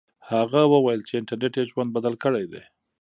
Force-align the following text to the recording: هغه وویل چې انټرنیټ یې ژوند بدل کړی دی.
هغه 0.29 0.61
وویل 0.73 1.01
چې 1.07 1.13
انټرنیټ 1.19 1.53
یې 1.59 1.69
ژوند 1.71 1.89
بدل 1.95 2.13
کړی 2.23 2.45
دی. 2.51 2.63